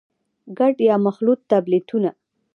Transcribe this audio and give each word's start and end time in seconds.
ګډ 0.57 0.75
يا 0.89 0.95
مخلوط 1.07 1.39
ټابليټونه: 1.49 2.09